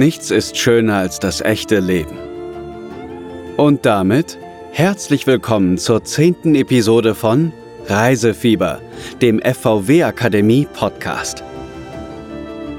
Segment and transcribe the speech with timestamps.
[0.00, 2.16] Nichts ist schöner als das echte Leben.
[3.58, 4.38] Und damit
[4.72, 7.52] herzlich willkommen zur zehnten Episode von
[7.86, 8.80] Reisefieber,
[9.20, 11.44] dem FVW Akademie Podcast.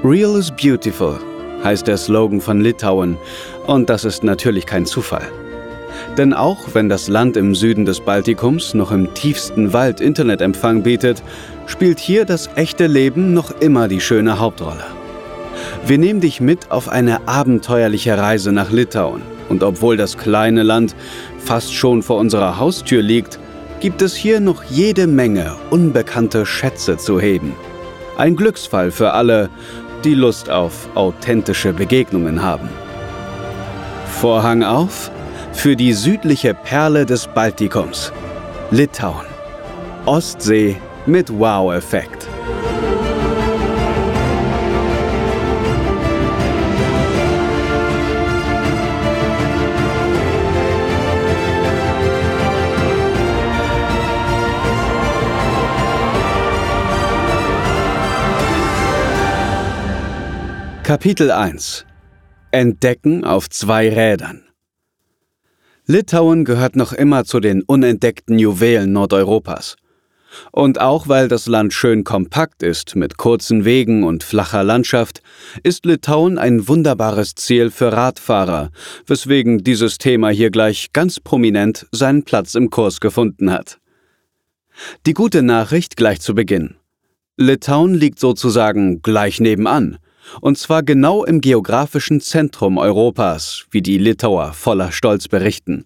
[0.02, 1.16] Real is beautiful
[1.62, 3.16] heißt der Slogan von Litauen
[3.68, 5.28] und das ist natürlich kein Zufall.
[6.18, 11.22] Denn auch wenn das Land im Süden des Baltikums noch im tiefsten Wald Internetempfang bietet,
[11.66, 15.01] spielt hier das echte Leben noch immer die schöne Hauptrolle.
[15.86, 19.22] Wir nehmen dich mit auf eine abenteuerliche Reise nach Litauen.
[19.48, 20.94] Und obwohl das kleine Land
[21.38, 23.38] fast schon vor unserer Haustür liegt,
[23.80, 27.54] gibt es hier noch jede Menge unbekannte Schätze zu heben.
[28.16, 29.50] Ein Glücksfall für alle,
[30.04, 32.68] die Lust auf authentische Begegnungen haben.
[34.06, 35.10] Vorhang auf
[35.52, 38.12] für die südliche Perle des Baltikums,
[38.70, 39.26] Litauen.
[40.06, 42.31] Ostsee mit Wow-Effekt.
[60.84, 61.86] Kapitel 1
[62.50, 64.42] Entdecken auf zwei Rädern
[65.86, 69.76] Litauen gehört noch immer zu den unentdeckten Juwelen Nordeuropas.
[70.50, 75.22] Und auch weil das Land schön kompakt ist, mit kurzen Wegen und flacher Landschaft,
[75.62, 78.70] ist Litauen ein wunderbares Ziel für Radfahrer,
[79.06, 83.78] weswegen dieses Thema hier gleich ganz prominent seinen Platz im Kurs gefunden hat.
[85.06, 86.74] Die gute Nachricht gleich zu Beginn.
[87.36, 89.98] Litauen liegt sozusagen gleich nebenan–
[90.40, 95.84] und zwar genau im geografischen Zentrum Europas, wie die Litauer voller Stolz berichten.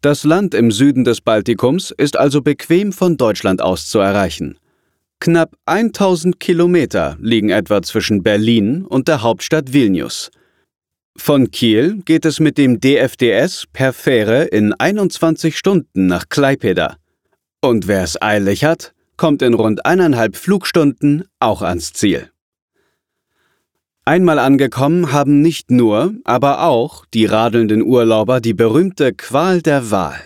[0.00, 4.58] Das Land im Süden des Baltikums ist also bequem von Deutschland aus zu erreichen.
[5.20, 10.30] Knapp 1000 Kilometer liegen etwa zwischen Berlin und der Hauptstadt Vilnius.
[11.16, 16.96] Von Kiel geht es mit dem DFDS per Fähre in 21 Stunden nach Klaipeda.
[17.62, 22.30] Und wer es eilig hat, kommt in rund eineinhalb Flugstunden auch ans Ziel.
[24.06, 30.20] Einmal angekommen haben nicht nur, aber auch die radelnden Urlauber die berühmte Qual der Wahl.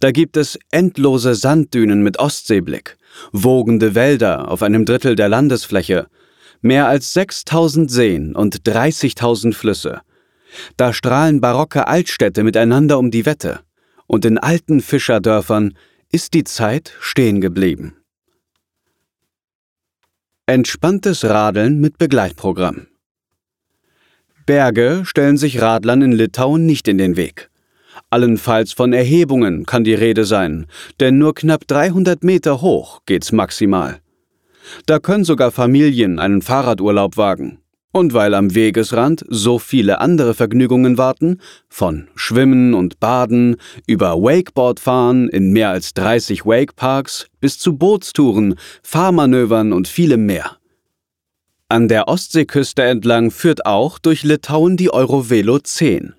[0.00, 2.96] Da gibt es endlose Sanddünen mit Ostseeblick,
[3.30, 6.08] wogende Wälder auf einem Drittel der Landesfläche,
[6.62, 10.00] mehr als 6000 Seen und 30.000 Flüsse.
[10.76, 13.60] Da strahlen barocke Altstädte miteinander um die Wette,
[14.08, 15.74] und in alten Fischerdörfern
[16.10, 17.99] ist die Zeit stehen geblieben.
[20.52, 22.88] Entspanntes Radeln mit Begleitprogramm.
[24.46, 27.50] Berge stellen sich Radlern in Litauen nicht in den Weg.
[28.10, 30.66] Allenfalls von Erhebungen kann die Rede sein,
[30.98, 34.00] denn nur knapp 300 Meter hoch geht's maximal.
[34.86, 37.59] Da können sogar Familien einen Fahrradurlaub wagen.
[37.92, 43.56] Und weil am Wegesrand so viele andere Vergnügungen warten, von Schwimmen und Baden
[43.86, 50.56] über Wakeboardfahren in mehr als 30 Wakeparks bis zu Bootstouren, Fahrmanövern und vielem mehr.
[51.68, 56.14] An der Ostseeküste entlang führt auch durch Litauen die Eurovelo 10.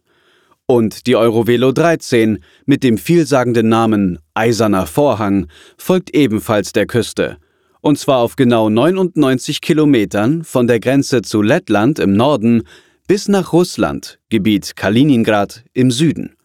[0.66, 7.38] Und die Eurovelo 13 mit dem vielsagenden Namen Eiserner Vorhang folgt ebenfalls der Küste–
[7.82, 12.64] und zwar auf genau 99 Kilometern von der Grenze zu Lettland im Norden
[13.08, 16.36] bis nach Russland, Gebiet Kaliningrad im Süden.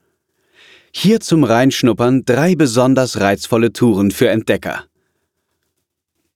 [0.92, 4.84] Hier zum Reinschnuppern drei besonders reizvolle Touren für Entdecker.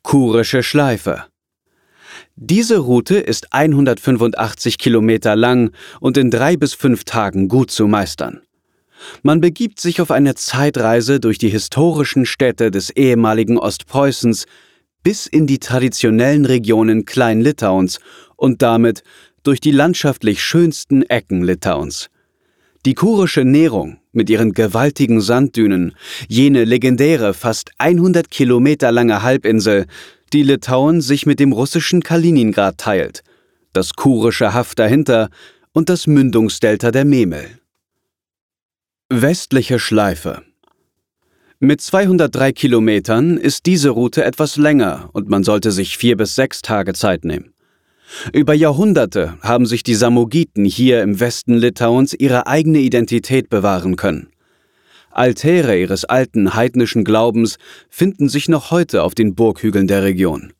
[0.02, 1.24] Kurische Schleife.
[2.36, 8.42] Diese Route ist 185 Kilometer lang und in drei bis fünf Tagen gut zu meistern.
[9.22, 14.46] Man begibt sich auf eine Zeitreise durch die historischen Städte des ehemaligen Ostpreußens
[15.02, 18.00] bis in die traditionellen Regionen Klein-Litauens
[18.36, 19.02] und damit
[19.42, 22.10] durch die landschaftlich schönsten Ecken Litauens.
[22.86, 25.94] Die kurische Nährung mit ihren gewaltigen Sanddünen,
[26.28, 29.86] jene legendäre fast 100 Kilometer lange Halbinsel,
[30.32, 33.22] die Litauen sich mit dem russischen Kaliningrad teilt,
[33.72, 35.28] das kurische Haft dahinter
[35.72, 37.60] und das Mündungsdelta der Memel.
[39.10, 40.42] Westliche Schleife
[41.62, 46.62] mit 203 Kilometern ist diese Route etwas länger und man sollte sich vier bis sechs
[46.62, 47.52] Tage Zeit nehmen.
[48.32, 54.30] Über Jahrhunderte haben sich die Samogiten hier im Westen Litauens ihre eigene Identität bewahren können.
[55.10, 57.58] Altäre ihres alten heidnischen Glaubens
[57.90, 60.54] finden sich noch heute auf den Burghügeln der Region.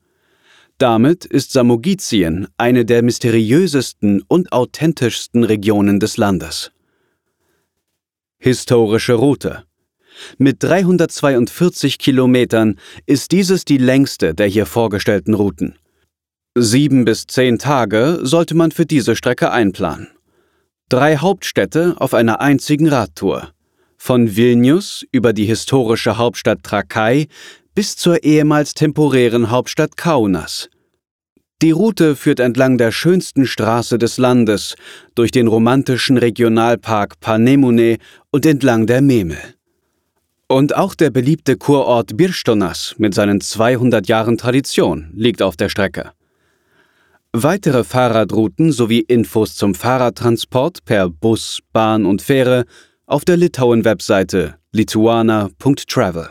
[0.76, 6.73] Damit ist Samogitien eine der mysteriösesten und authentischsten Regionen des Landes.
[8.38, 9.64] Historische Route.
[10.38, 15.76] Mit 342 Kilometern ist dieses die längste der hier vorgestellten Routen.
[16.56, 20.08] Sieben bis zehn Tage sollte man für diese Strecke einplanen.
[20.88, 23.52] Drei Hauptstädte auf einer einzigen Radtour.
[23.96, 27.28] Von Vilnius über die historische Hauptstadt Trakai
[27.75, 30.69] bis zur ehemals temporären Hauptstadt Kaunas.
[31.62, 34.76] Die Route führt entlang der schönsten Straße des Landes,
[35.14, 37.99] durch den romantischen Regionalpark Panemune
[38.31, 39.38] und entlang der Memel.
[40.50, 46.11] Und auch der beliebte Kurort Birstonas mit seinen 200 Jahren Tradition liegt auf der Strecke.
[47.32, 52.64] Weitere Fahrradrouten sowie Infos zum Fahrradtransport per Bus, Bahn und Fähre
[53.06, 56.31] auf der Litauen-Webseite lituana.travel.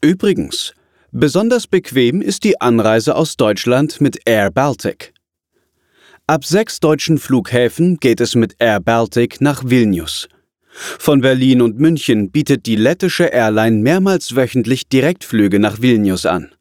[0.00, 0.72] Übrigens,
[1.10, 5.14] besonders bequem ist die Anreise aus Deutschland mit Air Baltic.
[6.28, 10.28] Ab sechs deutschen Flughäfen geht es mit Air Baltic nach Vilnius.
[10.76, 16.52] Von Berlin und München bietet die lettische Airline mehrmals wöchentlich Direktflüge nach Vilnius an.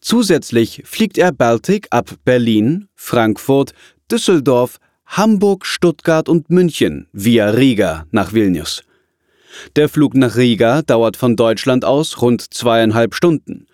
[0.00, 3.72] Zusätzlich fliegt Air Baltic ab Berlin, Frankfurt,
[4.10, 8.82] Düsseldorf, Hamburg, Stuttgart und München via Riga nach Vilnius.
[9.76, 13.66] Der Flug nach Riga dauert von Deutschland aus rund zweieinhalb Stunden.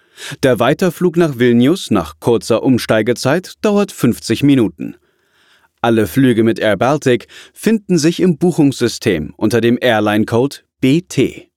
[0.42, 4.96] Der Weiterflug nach Vilnius nach kurzer Umsteigezeit dauert 50 Minuten.
[5.80, 11.50] Alle Flüge mit Air Baltic finden sich im Buchungssystem unter dem Airline-Code BT.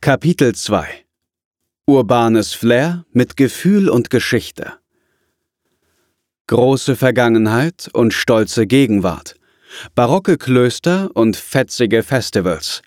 [0.00, 0.86] Kapitel 2
[1.86, 4.74] Urbanes Flair mit Gefühl und Geschichte
[6.46, 9.38] Große Vergangenheit und stolze Gegenwart
[9.94, 12.82] barocke Klöster und fetzige Festivals.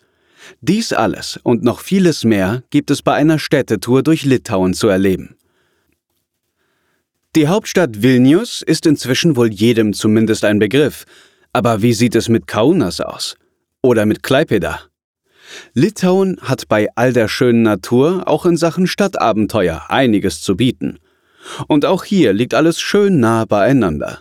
[0.62, 5.36] Dies alles und noch vieles mehr gibt es bei einer Städtetour durch Litauen zu erleben.
[7.34, 11.06] Die Hauptstadt Vilnius ist inzwischen wohl jedem zumindest ein Begriff,
[11.54, 13.38] aber wie sieht es mit Kaunas aus?
[13.82, 14.82] Oder mit Klaipeda?
[15.74, 21.00] Litauen hat bei all der schönen Natur auch in Sachen Stadtabenteuer einiges zu bieten.
[21.70, 24.20] Und auch hier liegt alles schön nah beieinander.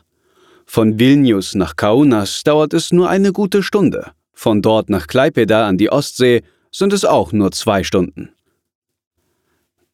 [0.65, 4.13] Von Vilnius nach Kaunas dauert es nur eine gute Stunde.
[4.35, 8.31] Von dort nach Klaipeda an die Ostsee sind es auch nur zwei Stunden.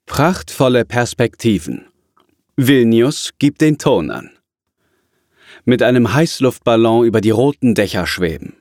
[0.05, 1.87] Prachtvolle Perspektiven.
[2.59, 4.31] Vilnius gibt den Ton an.
[5.67, 8.55] Mit einem Heißluftballon über die roten Dächer schweben.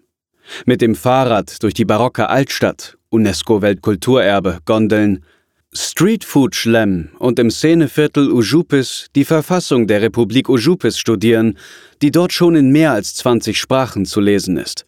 [0.65, 5.23] Mit dem Fahrrad durch die barocke Altstadt, UNESCO-Weltkulturerbe, Gondeln,
[5.71, 11.57] Streetfood Schlemm und im Szeneviertel Ujupis die Verfassung der Republik Ujupis studieren,
[12.01, 14.85] die dort schon in mehr als 20 Sprachen zu lesen ist.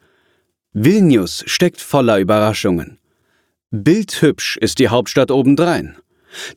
[0.74, 2.98] Vilnius steckt voller Überraschungen.
[3.71, 5.95] Bildhübsch ist die Hauptstadt obendrein.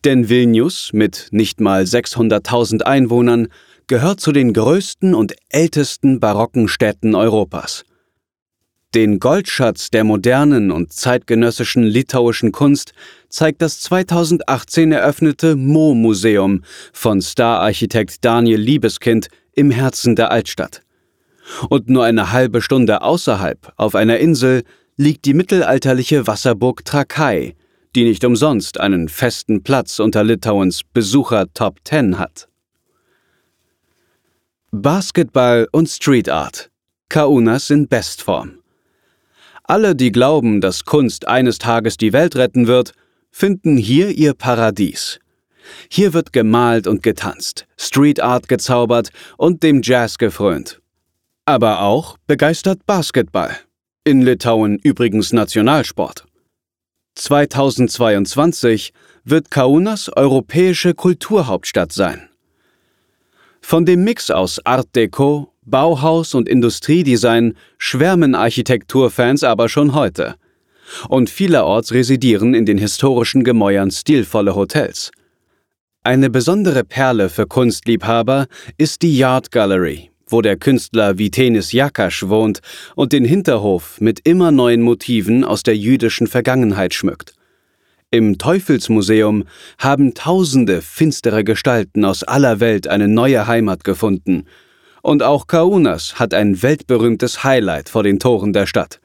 [0.04, 3.48] Denn Vilnius mit nicht mal 600.000 Einwohnern
[3.86, 7.84] gehört zu den größten und ältesten barocken Städten Europas.
[8.94, 12.92] Den Goldschatz der modernen und zeitgenössischen litauischen Kunst
[13.28, 20.82] zeigt das 2018 eröffnete Mo-Museum von Stararchitekt Daniel Liebeskind im Herzen der Altstadt.
[21.68, 24.64] Und nur eine halbe Stunde außerhalb, auf einer Insel,
[24.96, 27.54] liegt die mittelalterliche Wasserburg Trakai,
[27.96, 32.48] die nicht umsonst einen festen Platz unter Litauens Besucher Top 10 hat.
[34.70, 36.70] Basketball und Street Art.
[37.08, 38.60] Kaunas in Bestform.
[39.64, 42.92] Alle, die glauben, dass Kunst eines Tages die Welt retten wird,
[43.32, 45.18] finden hier ihr Paradies.
[45.88, 50.80] Hier wird gemalt und getanzt, Street Art gezaubert und dem Jazz gefrönt.
[51.44, 53.56] Aber auch begeistert Basketball.
[54.04, 56.26] In Litauen übrigens Nationalsport.
[57.20, 62.30] 2022 wird Kaunas europäische Kulturhauptstadt sein.
[63.60, 70.36] Von dem Mix aus Art Deco, Bauhaus und Industriedesign schwärmen Architekturfans aber schon heute.
[71.10, 75.10] Und vielerorts residieren in den historischen Gemäuern stilvolle Hotels.
[76.02, 78.46] Eine besondere Perle für Kunstliebhaber
[78.78, 82.60] ist die Yard Gallery, wo der Künstler Vitenis Jakasch wohnt
[82.94, 87.34] und den Hinterhof mit immer neuen Motiven aus der jüdischen Vergangenheit schmückt.
[88.10, 89.44] Im Teufelsmuseum
[89.78, 94.46] haben tausende finstere Gestalten aus aller Welt eine neue Heimat gefunden–
[95.02, 99.00] und auch Kaunas hat ein weltberühmtes Highlight vor den Toren der Stadt.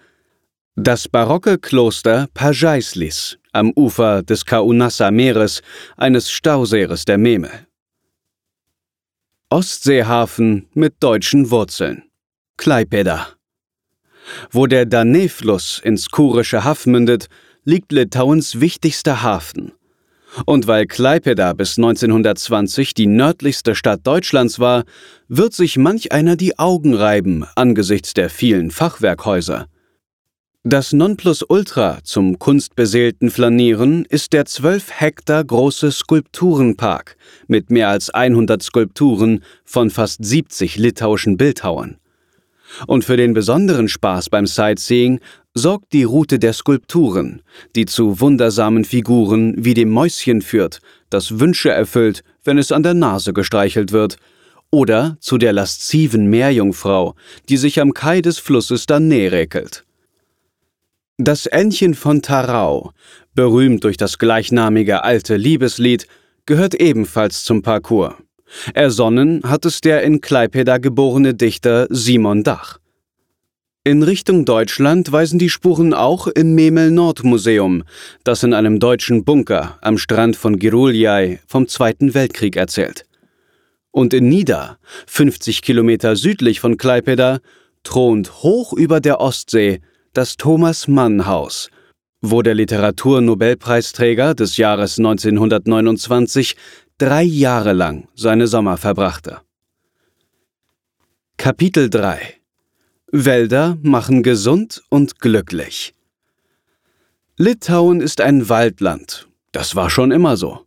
[0.75, 5.62] Das barocke Kloster Pajaislis am Ufer des Kaunassa Meeres,
[5.96, 7.64] eines Stauseeres der Memel.
[9.51, 12.01] Ostseehafen mit deutschen Wurzeln.
[12.57, 13.27] Klaipeda.
[14.49, 17.27] Wo der Danee-Fluss ins kurische Haff mündet,
[17.63, 19.73] liegt Litauens wichtigster Hafen.
[20.47, 24.83] Und weil Klaipeda bis 1920 die nördlichste Stadt Deutschlands war,
[25.27, 29.67] wird sich manch einer die Augen reiben angesichts der vielen Fachwerkhäuser.
[30.67, 38.63] Das Nonplusultra zum kunstbeseelten Flanieren ist der 12 Hektar große Skulpturenpark mit mehr als 100
[38.63, 41.98] Skulpturen von fast 70 litauischen Bildhauern.
[42.88, 45.19] Und für den besonderen Spaß beim Sightseeing
[45.53, 47.43] sorgt die Route der Skulpturen,
[47.75, 50.79] die zu wundersamen Figuren wie dem Mäuschen führt,
[51.12, 54.17] das Wünsche erfüllt, wenn es an der Nase gestreichelt wird,
[54.72, 57.13] oder zu der lasziven Meerjungfrau,
[57.50, 59.85] die sich am Kai des Flusses dann räkelt.
[61.17, 62.91] Das Ännchen von Tarau,
[63.36, 66.07] berühmt durch das gleichnamige alte Liebeslied,
[66.45, 68.15] gehört ebenfalls zum Parcours.
[68.74, 72.79] Ersonnen hat es der in Klaipeda geborene Dichter Simon Dach.
[73.86, 77.84] In Richtung Deutschland weisen die Spuren auch im Memel-Nord-Museum,
[78.25, 83.05] das in einem deutschen Bunker am Strand von Giruljai vom Zweiten Weltkrieg erzählt.
[83.91, 87.39] Und in Nida, 50 Kilometer südlich von Klaipeda,
[87.84, 89.79] thront hoch über der Ostsee
[90.15, 91.69] das Thomas Mann Haus,
[92.22, 96.55] wo der Literaturnobelpreisträger des Jahres 1929
[96.98, 99.41] drei Jahre lang seine Sommer verbrachte.
[101.36, 102.17] Kapitel 3
[103.12, 105.93] Wälder machen gesund und glücklich.
[107.38, 109.27] Litauen ist ein Waldland.
[109.51, 110.62] Das war schon immer so.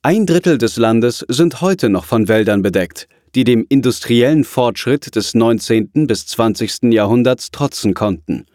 [0.00, 5.34] Ein Drittel des Landes sind heute noch von Wäldern bedeckt, die dem industriellen Fortschritt des
[5.34, 6.06] 19.
[6.06, 6.84] bis 20.
[6.92, 8.46] Jahrhunderts trotzen konnten.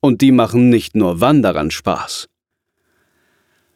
[0.00, 2.28] Und die machen nicht nur Wanderern Spaß.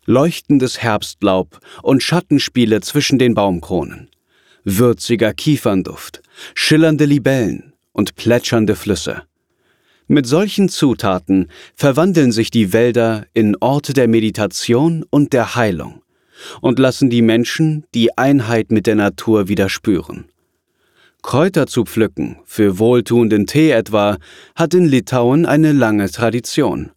[0.06, 4.10] Leuchtendes Herbstlaub und Schattenspiele zwischen den Baumkronen,
[4.64, 6.22] würziger Kiefernduft,
[6.54, 9.22] schillernde Libellen und plätschernde Flüsse.
[10.06, 16.02] Mit solchen Zutaten verwandeln sich die Wälder in Orte der Meditation und der Heilung
[16.60, 20.26] und lassen die Menschen die Einheit mit der Natur wieder spüren.
[21.24, 24.18] Kräuter zu pflücken, für wohltuenden Tee etwa,
[24.54, 26.90] hat in Litauen eine lange Tradition.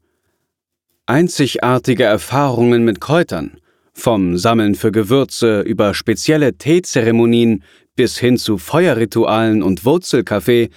[1.06, 3.58] Einzigartige Erfahrungen mit Kräutern,
[3.94, 7.64] vom Sammeln für Gewürze über spezielle Teezeremonien
[7.96, 10.72] bis hin zu Feuerritualen und Wurzelkaffee,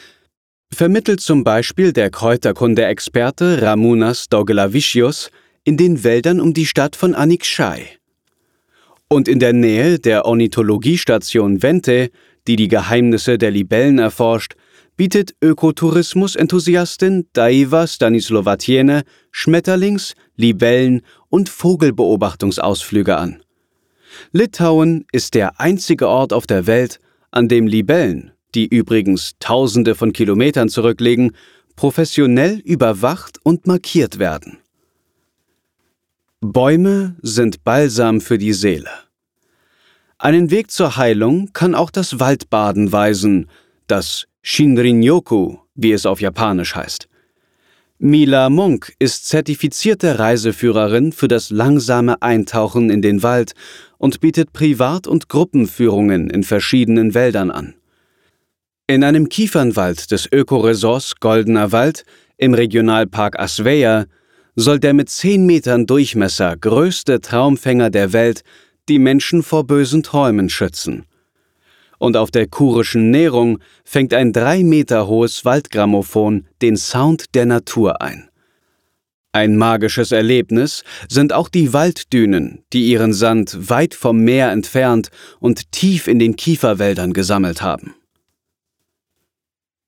[0.73, 5.33] vermittelt zum Beispiel der Kräuterkunde-Experte Ramunas Dogelavicius
[5.64, 7.85] in den Wäldern um die Stadt von Anikszai.
[9.09, 12.11] Und in der Nähe der Ornithologiestation Vente
[12.47, 14.54] die die Geheimnisse der Libellen erforscht,
[14.97, 23.42] bietet Ökotourismus-Enthusiastin Daiva Stanislowatiene Schmetterlings-, Libellen- und Vogelbeobachtungsausflüge an.
[24.32, 30.12] Litauen ist der einzige Ort auf der Welt, an dem Libellen, die übrigens Tausende von
[30.12, 31.32] Kilometern zurücklegen,
[31.76, 34.59] professionell überwacht und markiert werden.
[36.40, 38.90] Bäume sind Balsam für die Seele.
[40.23, 43.49] Einen Weg zur Heilung kann auch das Waldbaden weisen,
[43.87, 47.09] das Shinrin-yoku, wie es auf Japanisch heißt.
[47.99, 53.53] Mila Munk ist zertifizierte Reiseführerin für das langsame Eintauchen in den Wald
[53.97, 57.73] und bietet Privat- und Gruppenführungen in verschiedenen Wäldern an.
[58.87, 62.05] In einem Kiefernwald des Ökoresorts Goldener Wald
[62.37, 64.05] im Regionalpark Asveja
[64.55, 68.43] soll der mit 10 Metern Durchmesser größte Traumfänger der Welt
[68.90, 71.06] die Menschen vor bösen Träumen schützen.
[71.99, 78.02] Und auf der kurischen Nährung fängt ein drei Meter hohes Waldgrammophon den Sound der Natur
[78.02, 78.28] ein.
[79.32, 85.70] Ein magisches Erlebnis sind auch die Walddünen, die ihren Sand weit vom Meer entfernt und
[85.70, 87.94] tief in den Kieferwäldern gesammelt haben.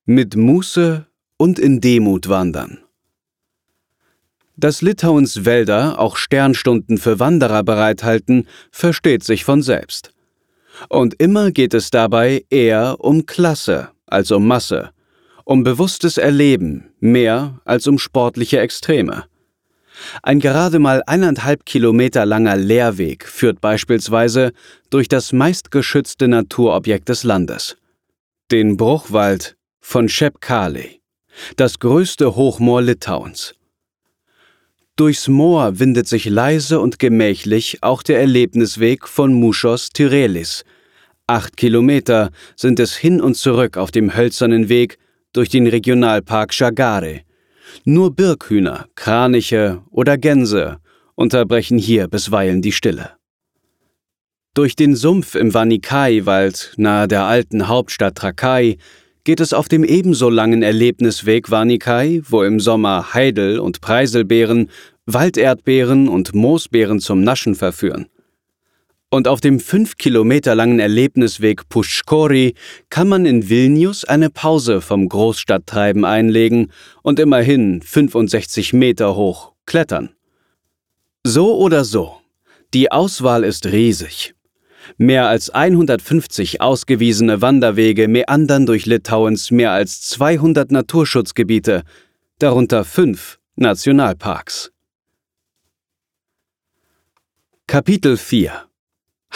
[0.05, 2.82] Mit Muße und in Demut wandern.
[4.63, 10.13] Dass Litauens Wälder auch Sternstunden für Wanderer bereithalten, versteht sich von selbst.
[10.87, 14.91] Und immer geht es dabei eher um Klasse als um Masse,
[15.43, 19.25] um bewusstes Erleben mehr als um sportliche Extreme.
[20.21, 24.53] Ein gerade mal eineinhalb Kilometer langer Lehrweg führt beispielsweise
[24.89, 27.75] durch das meistgeschützte Naturobjekt des Landes,
[28.49, 31.01] den Bruchwald von Schepkali,
[31.57, 33.55] das größte Hochmoor Litauens.
[34.95, 40.65] Durchs Moor windet sich leise und gemächlich auch der Erlebnisweg von Muschos Tyrelis.
[41.25, 44.99] Acht Kilometer sind es hin und zurück auf dem hölzernen Weg
[45.33, 47.21] durch den Regionalpark Chagare.
[47.85, 50.77] Nur Birkhühner, Kraniche oder Gänse
[51.15, 53.13] unterbrechen hier bisweilen die Stille.
[54.53, 58.77] Durch den Sumpf im Vanikai-Wald nahe der alten Hauptstadt Trakai
[59.23, 64.69] geht es auf dem ebenso langen Erlebnisweg Warnikai, wo im Sommer Heidel- und Preiselbeeren,
[65.05, 68.07] Walderdbeeren und Moosbeeren zum Naschen verführen.
[69.09, 72.55] Und auf dem fünf Kilometer langen Erlebnisweg Pushkori
[72.89, 76.71] kann man in Vilnius eine Pause vom Großstadttreiben einlegen
[77.03, 80.15] und immerhin 65 Meter hoch klettern.
[81.23, 82.17] So oder so,
[82.73, 84.33] die Auswahl ist riesig.
[84.97, 91.83] Mehr als 150 ausgewiesene Wanderwege meandern durch Litauens mehr als 200 Naturschutzgebiete,
[92.39, 94.71] darunter fünf Nationalparks.
[97.67, 98.65] Kapitel 4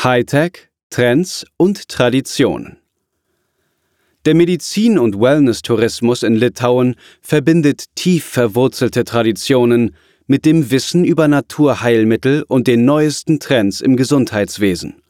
[0.04, 2.78] Hightech, Trends und Traditionen
[4.26, 9.96] Der Medizin- und Wellness-Tourismus in Litauen verbindet tief verwurzelte Traditionen
[10.28, 15.02] mit dem Wissen über Naturheilmittel und den neuesten Trends im Gesundheitswesen.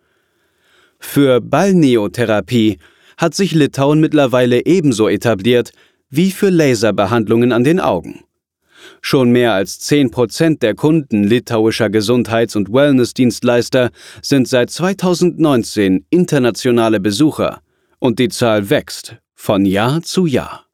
[1.00, 2.80] Für Balneotherapie
[3.18, 5.72] hat sich Litauen mittlerweile ebenso etabliert
[6.10, 8.24] wie für Laserbehandlungen an den Augen.
[9.02, 17.00] Schon mehr als 10 Prozent der Kunden litauischer Gesundheits- und Wellnessdienstleister sind seit 2019 internationale
[17.00, 17.62] Besucher
[18.00, 20.66] und die Zahl wächst von Jahr zu Jahr.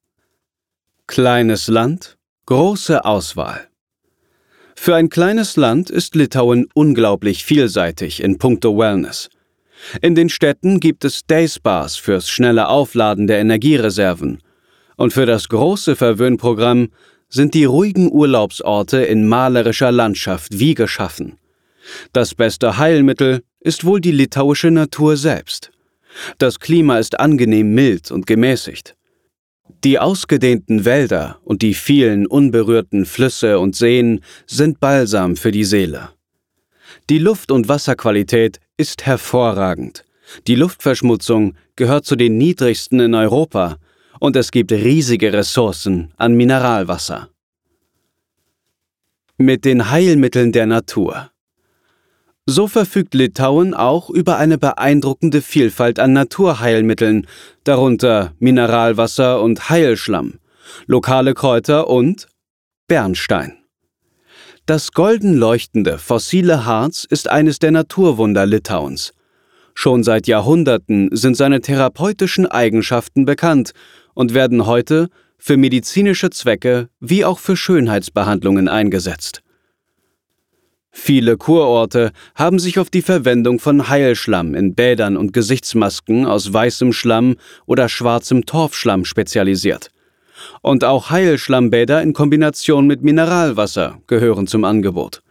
[1.07, 3.67] Kleines Land, große Auswahl.
[4.75, 9.29] Für ein kleines Land ist Litauen unglaublich vielseitig in puncto Wellness.
[10.01, 14.41] In den Städten gibt es Dayspas fürs schnelle Aufladen der Energiereserven.
[14.95, 16.89] Und für das große Verwöhnprogramm
[17.29, 21.37] sind die ruhigen Urlaubsorte in malerischer Landschaft wie geschaffen.
[22.13, 25.71] Das beste Heilmittel ist wohl die litauische Natur selbst.
[26.37, 28.95] Das Klima ist angenehm mild und gemäßigt.
[29.83, 36.09] Die ausgedehnten Wälder und die vielen unberührten Flüsse und Seen sind Balsam für die Seele.
[37.09, 40.05] Die Luft- und Wasserqualität ist hervorragend.
[40.47, 43.77] Die Luftverschmutzung gehört zu den niedrigsten in Europa
[44.19, 47.29] und es gibt riesige Ressourcen an Mineralwasser.
[49.37, 51.31] Mit den Heilmitteln der Natur.
[52.45, 57.27] So verfügt Litauen auch über eine beeindruckende Vielfalt an Naturheilmitteln,
[57.65, 60.39] darunter Mineralwasser und Heilschlamm,
[60.85, 62.27] lokale Kräuter und
[62.87, 63.62] Bernstein.
[64.65, 69.11] Das golden leuchtende fossile Harz ist eines der Naturwunder Litauens.
[69.73, 73.73] Schon seit Jahrhunderten sind seine therapeutischen Eigenschaften bekannt
[74.13, 79.43] und werden heute für medizinische Zwecke wie auch für Schönheitsbehandlungen eingesetzt.
[80.91, 86.93] Viele Kurorte haben sich auf die Verwendung von Heilschlamm in Bädern und Gesichtsmasken aus weißem
[86.93, 89.89] Schlamm oder schwarzem Torfschlamm spezialisiert.
[90.61, 95.21] Und auch Heilschlammbäder in Kombination mit Mineralwasser gehören zum Angebot.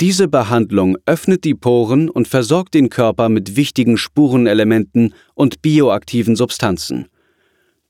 [0.00, 7.08] Diese Behandlung öffnet die Poren und versorgt den Körper mit wichtigen Spurenelementen und bioaktiven Substanzen.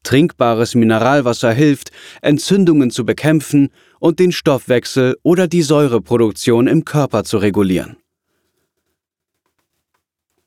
[0.02, 1.90] Trinkbares Mineralwasser hilft,
[2.22, 3.68] Entzündungen zu bekämpfen
[4.00, 7.96] und den Stoffwechsel oder die Säureproduktion im Körper zu regulieren.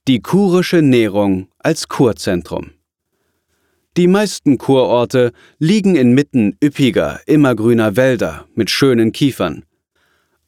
[0.08, 2.72] Die kurische Nährung als Kurzentrum.
[3.95, 9.65] Die meisten Kurorte liegen inmitten üppiger, immergrüner Wälder mit schönen Kiefern.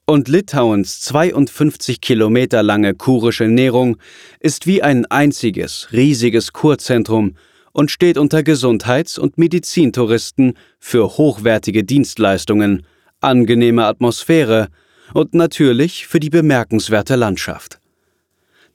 [0.07, 3.97] Und Litauens 52 Kilometer lange kurische Nährung
[4.39, 7.35] ist wie ein einziges, riesiges Kurzentrum
[7.71, 12.81] und steht unter Gesundheits- und Medizintouristen für hochwertige Dienstleistungen,
[13.21, 14.69] angenehme Atmosphäre
[15.13, 17.79] und natürlich für die bemerkenswerte Landschaft.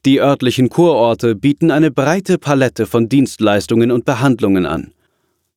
[0.07, 4.95] Die örtlichen Kurorte bieten eine breite Palette von Dienstleistungen und Behandlungen an.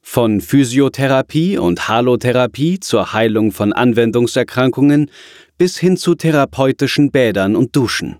[0.01, 5.09] Von Physiotherapie und Halotherapie zur Heilung von Anwendungserkrankungen
[5.57, 8.17] bis hin zu therapeutischen Bädern und Duschen.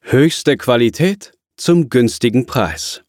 [0.00, 3.02] Höchste Qualität zum günstigen Preis.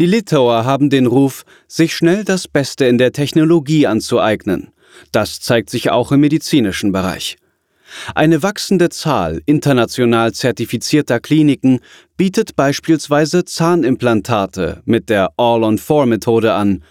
[0.00, 4.72] Die Litauer haben den Ruf, sich schnell das Beste in der Technologie anzueignen.
[5.12, 7.36] Das zeigt sich auch im medizinischen Bereich.
[8.14, 11.80] Eine wachsende Zahl international zertifizierter Kliniken
[12.16, 16.84] bietet beispielsweise Zahnimplantate mit der All-on-4-Methode an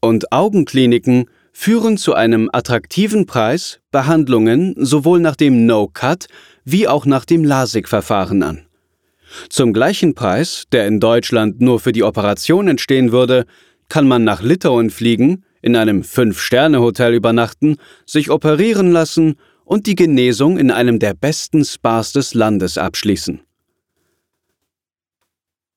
[0.00, 6.26] und Augenkliniken führen zu einem attraktiven Preis Behandlungen sowohl nach dem No-Cut
[6.64, 8.66] wie auch nach dem LASIK-Verfahren an.
[9.48, 13.46] Zum gleichen Preis, der in Deutschland nur für die Operation entstehen würde,
[13.88, 19.36] kann man nach Litauen fliegen, in einem Fünf-Sterne-Hotel übernachten, sich operieren lassen
[19.72, 23.40] und die Genesung in einem der besten Spas des Landes abschließen.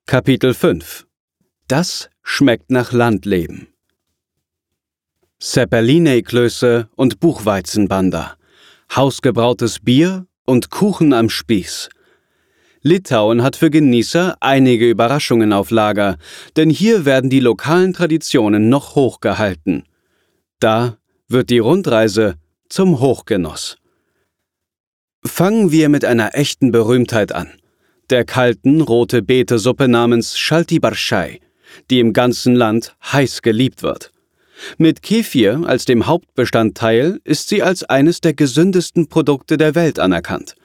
[0.06, 1.08] Kapitel 5
[1.70, 3.70] Das schmeckt nach Landleben.
[5.40, 8.36] Zeppelinei-Klöße und Buchweizenbander,
[8.94, 11.88] hausgebrautes Bier und Kuchen am Spieß.
[12.82, 16.18] Litauen hat für Genießer einige Überraschungen auf Lager,
[16.58, 19.86] denn hier werden die lokalen Traditionen noch hochgehalten.
[20.60, 20.98] Da
[21.30, 22.36] wird die Rundreise
[22.68, 23.78] zum Hochgenuss.
[25.26, 27.50] Fangen wir mit einer echten Berühmtheit an.
[28.12, 31.40] Der kalten, rote Beetesuppe namens Shalti Barshai,
[31.90, 34.12] die im ganzen Land heiß geliebt wird.
[34.78, 40.56] Mit Kefir als dem Hauptbestandteil ist sie als eines der gesündesten Produkte der Welt anerkannt.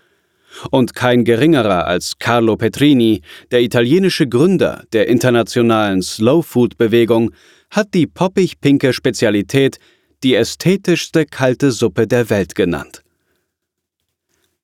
[0.70, 7.32] Und kein geringerer als Carlo Petrini, der italienische Gründer der internationalen Slow Food Bewegung,
[7.70, 9.78] hat die poppig-pinke Spezialität
[10.22, 13.02] die ästhetischste kalte Suppe der Welt genannt.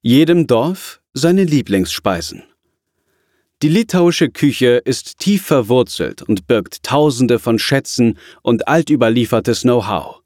[0.09, 2.45] Jedem Dorf seine Lieblingsspeisen.
[3.61, 10.21] Die litauische Küche ist tief verwurzelt und birgt Tausende von Schätzen und altüberliefertes Know-how.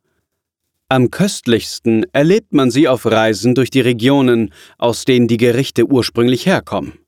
[0.91, 6.45] Am köstlichsten erlebt man sie auf Reisen durch die Regionen, aus denen die Gerichte ursprünglich
[6.45, 6.99] herkommen.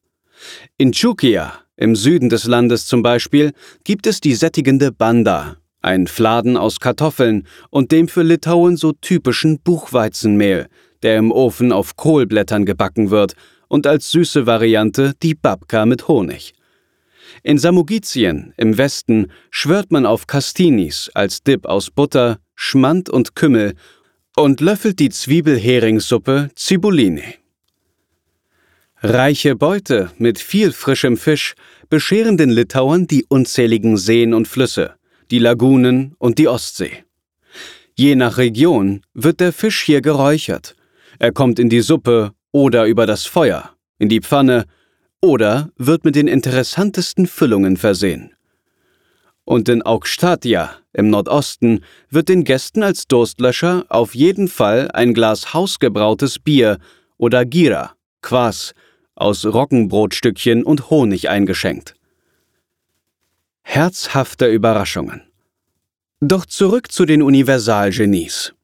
[0.79, 3.53] In Chukia, im Süden des Landes zum Beispiel,
[3.85, 9.61] gibt es die sättigende Banda, ein Fladen aus Kartoffeln und dem für Litauen so typischen
[9.61, 10.69] Buchweizenmehl,
[11.03, 13.35] der im Ofen auf Kohlblättern gebacken wird
[13.69, 16.55] und als süße Variante die Babka mit Honig.
[17.43, 23.75] In Samogitien im Westen schwört man auf Castinis als Dip aus Butter, Schmand und Kümmel
[24.37, 27.23] und löffelt die Zwiebelheringssuppe Cibolline.
[29.01, 31.55] Reiche Beute mit viel frischem Fisch
[31.89, 34.95] bescheren den Litauern die unzähligen Seen und Flüsse,
[35.31, 37.05] die Lagunen und die Ostsee.
[37.95, 40.77] Je nach Region wird der Fisch hier geräuchert.
[41.23, 44.65] Er kommt in die Suppe oder über das Feuer, in die Pfanne
[45.21, 48.35] oder wird mit den interessantesten Füllungen versehen.
[49.45, 55.55] Und in Augstatia im Nordosten wird den Gästen als Durstlöscher auf jeden Fall ein Glas
[55.55, 56.79] hausgebrautes Bier
[57.19, 58.75] oder Gira, Quas,
[59.15, 61.95] aus Roggenbrotstückchen und Honig eingeschenkt.
[63.63, 65.23] Herzhafte Überraschungen.
[66.19, 68.55] Doch zurück zu den Universalgenies.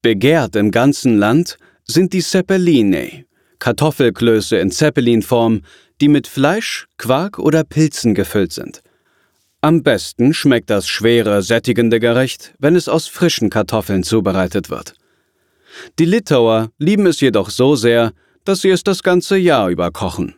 [0.00, 3.24] Begehrt im ganzen Land sind die Zeppeline,
[3.58, 5.62] Kartoffelklöße in Zeppelinform,
[6.00, 8.82] die mit Fleisch, Quark oder Pilzen gefüllt sind.
[9.60, 14.94] Am besten schmeckt das schwere, sättigende Gericht, wenn es aus frischen Kartoffeln zubereitet wird.
[15.98, 18.12] Die Litauer lieben es jedoch so sehr,
[18.44, 20.34] dass sie es das ganze Jahr über kochen.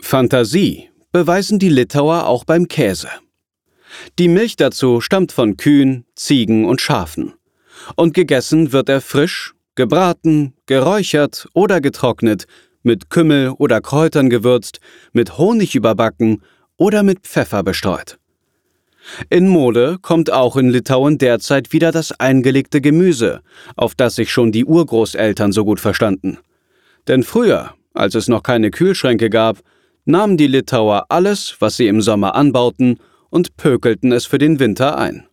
[0.00, 3.08] Fantasie beweisen die Litauer auch beim Käse.
[4.18, 7.34] Die Milch dazu stammt von Kühen, Ziegen und Schafen.
[7.96, 12.46] Und gegessen wird er frisch, gebraten, geräuchert oder getrocknet,
[12.82, 14.80] mit Kümmel oder Kräutern gewürzt,
[15.12, 16.42] mit Honig überbacken
[16.76, 18.18] oder mit Pfeffer bestreut.
[19.30, 23.40] In Mode kommt auch in Litauen derzeit wieder das eingelegte Gemüse,
[23.76, 26.38] auf das sich schon die Urgroßeltern so gut verstanden.
[27.08, 29.58] Denn früher, als es noch keine Kühlschränke gab,
[30.04, 32.98] nahmen die Litauer alles, was sie im Sommer anbauten,
[33.30, 35.26] und pökelten es für den Winter ein.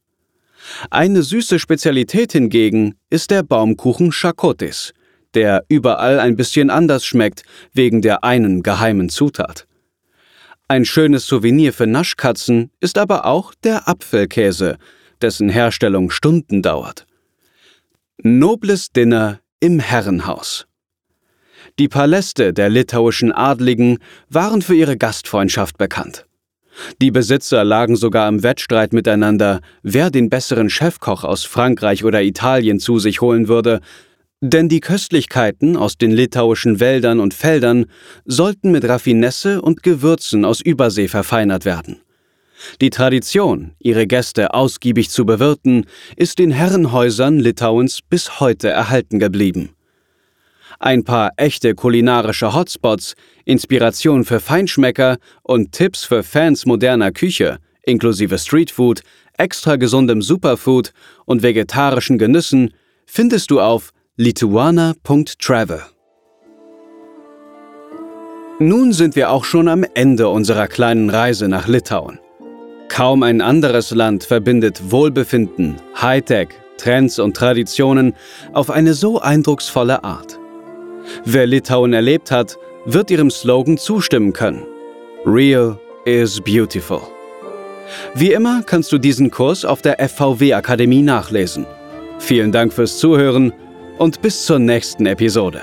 [0.90, 4.94] Eine süße Spezialität hingegen ist der Baumkuchen Chakotis,
[5.34, 9.68] der überall ein bisschen anders schmeckt, wegen der einen geheimen Zutat.
[10.68, 14.78] Ein schönes Souvenir für Naschkatzen ist aber auch der Apfelkäse,
[15.22, 17.08] dessen Herstellung Stunden dauert.
[18.22, 20.68] Nobles Dinner im Herrenhaus.
[21.80, 26.26] Die Paläste der litauischen Adligen waren für ihre Gastfreundschaft bekannt.
[27.02, 32.80] Die Besitzer lagen sogar im Wettstreit miteinander, wer den besseren Chefkoch aus Frankreich oder Italien
[32.80, 33.80] zu sich holen würde,
[34.42, 37.86] denn die Köstlichkeiten aus den litauischen Wäldern und Feldern
[38.26, 42.02] sollten mit Raffinesse und Gewürzen aus Übersee verfeinert werden.
[42.82, 49.70] Die Tradition, ihre Gäste ausgiebig zu bewirten, ist den Herrenhäusern Litauens bis heute erhalten geblieben
[50.80, 53.16] ein paar echte kulinarische Hotspots,
[53.46, 59.02] Inspiration für Feinschmecker und Tipps für Fans moderner Küche, inklusive Streetfood,
[59.38, 60.94] extra gesundem Superfood
[61.26, 62.74] und vegetarischen Genüssen,
[63.06, 65.82] findest du auf lituana.travel.
[68.62, 72.20] Nun sind wir auch schon am Ende unserer kleinen Reise nach Litauen.
[72.90, 78.16] Kaum ein anderes Land verbindet Wohlbefinden, Hightech, Trends und Traditionen
[78.52, 80.40] auf eine so eindrucksvolle Art.
[81.26, 84.66] Wer Litauen erlebt hat, wird ihrem Slogan zustimmen können.
[85.26, 87.02] Real is beautiful.
[88.14, 91.66] Wie immer kannst du diesen Kurs auf der FVW Akademie nachlesen.
[92.20, 93.54] Vielen Dank fürs Zuhören
[93.98, 95.62] und bis zur nächsten Episode.